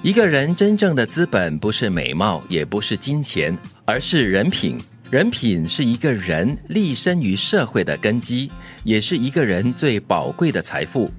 [0.00, 4.78] 一个人真正的资本不是美貌，也不是金钱，而是人品。
[5.10, 8.48] 人品是一个人立身于社会的根基，
[8.84, 11.10] 也是一个人最宝贵的财富。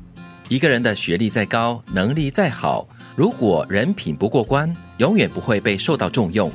[0.47, 2.88] 一个人的学历再高，能力再好，
[3.18, 6.50] 如果人品不过关，永远不会被受到重用。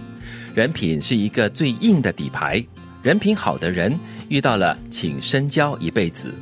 [0.55, 2.65] 人品是一个最硬的底牌，
[3.03, 3.95] 人品好的人
[4.31, 6.33] 遇到了，请深交一辈子。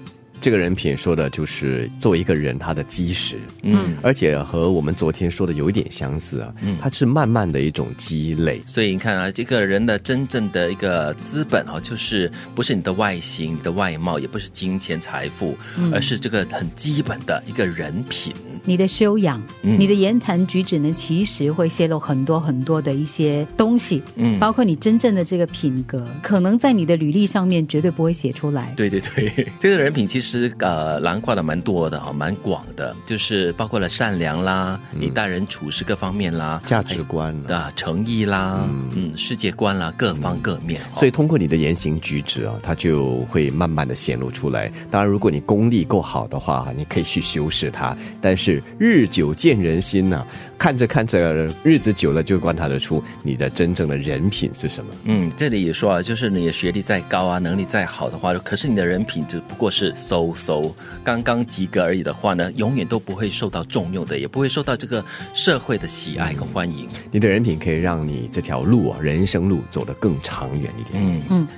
[0.42, 8.60] 这个人品说的就是作为一个人他的基石，嗯，而且和我们昨天说的有一点相似啊，嗯，它是慢慢的一种积累。
[8.66, 15.56] 所以你看啊，这个人的真正的一个资本啊，就是不是你的外形、你的外貌，也不是金钱财富，
[15.92, 18.32] 而是这个很基本的一个人品。
[18.64, 28.74] 你的修养，你的言谈举止呢，其实会泄露很多很多的一些东西，嗯，包括你真正的这个品格，可能在你的履历上面绝对不会写出来。
[28.76, 40.80] 对对对， 这个人品其实呃囊括的蛮多的哈，蛮广的，就是包括了善良啦，你待人处事各方面啦，价值观啊，诚意啦，嗯，世界观啦，各方各面。
[40.96, 44.72] 所以通过你的言行举止啊，它就会慢慢的显露出来。
[44.90, 48.62] 当然，如果你功力够好的话，你可以去修饰它，但是。
[48.78, 50.26] 日久见人心呐，
[50.58, 54.90] 看着看着，日子久了就观察得出你的真正的人品是什么。
[55.04, 66.88] 嗯，这里也说啊，就是你的学历再高啊，能力再好的话，可是你的人品只不过是 so so 刚刚及格而已的话呢，永远都不会受到重用的，也不会受到这个社会的喜爱和欢迎。
[67.10, 70.94] 你的人品可以让你这条路啊，人生路走得更长远一点。
[70.94, 71.48] 嗯嗯，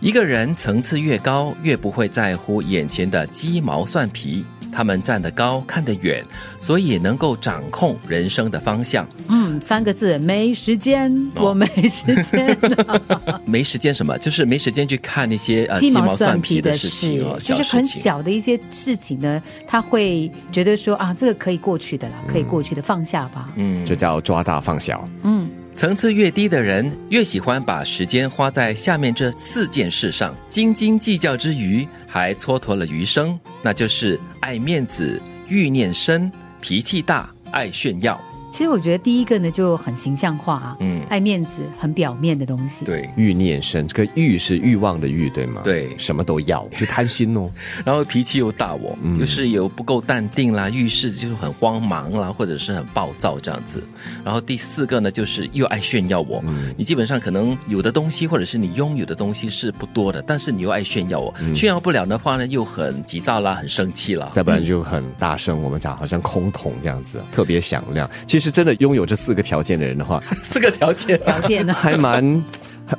[0.00, 4.44] 一个人层次越高，越不会在乎眼前的鸡毛蒜皮。
[4.72, 6.24] 他们站得高，看得远，
[6.58, 9.08] 所以能够掌控人生的方向。
[9.28, 12.56] 嗯，三个字，没时间，我没时间。
[13.44, 14.16] 没时间什么？
[14.18, 23.48] 就是没时间去看那些呃鸡毛蒜皮的事情哦，就是很小的一些事情呢，他会觉得说啊，这个可以过去的啦，可以过去的，放下吧。
[23.56, 25.08] 嗯，这叫抓大放小。
[25.22, 25.48] 嗯，
[25.80, 31.88] 层次越低的人，越喜欢把时间花在下面这四件事上，斤斤计较之余。
[32.06, 35.18] 还蹉跎了余生，那就是爱面子、
[35.48, 36.30] 欲念深、
[36.60, 38.20] 脾气大、爱炫耀。
[38.50, 42.84] 其实我觉得第一个呢就很形象化啊，嗯，爱面子，很表面的东西。
[42.84, 45.60] 对，欲念深，这个欲是欲望的欲，对吗？
[45.62, 47.48] 对，什么都要，就贪心哦。
[47.84, 53.82] 然后脾气又大，我就是有不够淡定啦，遇事就是很慌忙啦，或者是很暴躁这样子。
[54.24, 56.42] 然后第四个呢，就是又爱炫耀我。
[56.76, 64.28] 你基本上可能有的东西，或者是你拥有的东西是不多的，但是你又爱炫耀我，炫耀不了的话呢，又很急躁啦，很生气啦。
[64.32, 68.08] 再不然就很大声，我们讲好像空桶这样子，特别响亮。
[68.26, 69.16] 其实真的拥有这。
[69.20, 72.42] 四个条件的人的话， 四个条件，条件呢还蛮。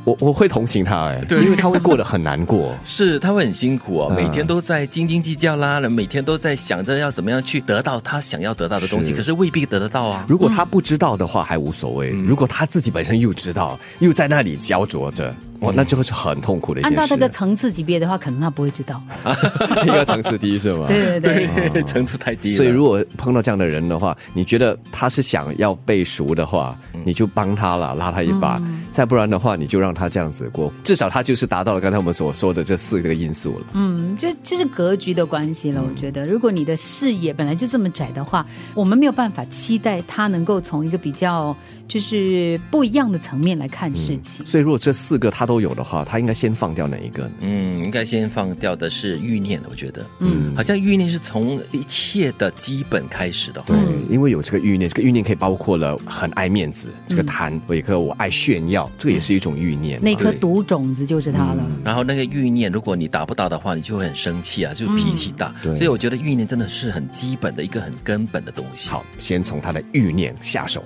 [0.06, 10.24] 我我会同情他哎，对，因为他会过得很难过， 是他会很辛苦哦，每天都在斤斤计较啦，每天都在想着要怎么样去得到他想要得到的东西，可是未必得得到啊。
[10.30, 17.00] 如果他不知道的话还无所谓，如果他自己本身又知道，又在那里焦灼着，哇，那就会是很痛苦的一件事。
[17.00, 19.02] 按照这个层次级别的话，可能他不会知道，
[19.84, 20.86] 一个层次低是吗？
[20.90, 22.52] 对对对，层次太低。
[22.52, 28.62] 所以如果碰到这样的人的话，你觉得他是想要背熟的话，你就帮他了，拉他一把。
[28.92, 33.66] 再不然的话，你就让他这样子过，至少他就是达到了刚才我们所说的这四个因素了。
[33.74, 35.82] 嗯，就就是格局的关系了。
[35.82, 41.56] 我觉得，如果你的视野本来就这么窄的话，我们没有办法期待他能够从一个比较
[41.88, 44.46] 就是不一样的层面来看事情。
[44.46, 47.29] 所以，如果这四个他都有的话，他应该先放掉哪一个？
[47.41, 49.59] 嗯，应该先放掉的是欲念。
[49.69, 53.62] 我觉得，嗯，好像欲念是从一切的基本开始的。
[53.66, 53.75] 对，
[54.09, 58.89] 因为有这个欲念，这个欲念可以包括了很爱面子，这个贪，有一个我爱炫耀。
[59.00, 61.66] 这个也是一种欲念，那颗毒种子就是它了。
[61.83, 65.53] 然后那个欲念，如果你达不到的话，你就会很生气啊，就脾气大。
[65.62, 68.89] 所以我觉得欲念真的是很基本的一个很根本的东西。
[68.89, 70.83] 好，先从他的欲念下手，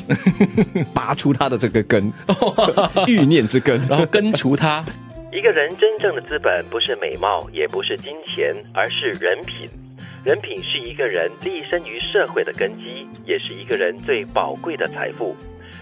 [0.94, 2.12] 拔出他的这个根，
[3.08, 4.84] 欲念之根，然后根除他。
[5.32, 9.70] 一个人真正的资本不是美貌，也不是金钱，而是人品。
[10.24, 15.36] 人品是一个人立身于社会的根基，也是一个人最宝贵的财富。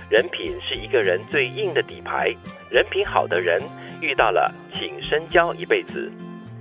[0.10, 2.34] 人品是一个人最硬的底牌，
[2.70, 3.62] 人品好的人
[4.02, 6.12] 遇到了，请深交一辈子。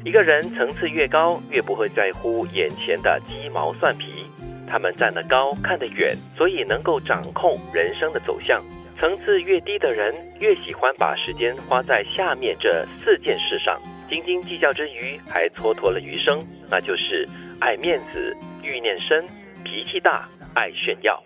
[0.04, 4.26] 一个人层次越高，越不会在乎眼前的鸡毛蒜皮。
[4.68, 8.62] 他们站得高，看得远，所以能够掌控人生的走向。
[9.02, 16.40] 层次越低的人，越喜欢把时间花在下面这四件事上，斤斤计较之余，还蹉跎了余生，
[16.70, 17.28] 那就是
[17.60, 18.32] 爱面子、
[18.62, 19.26] 欲念深、
[19.64, 21.20] 脾气大、爱炫耀。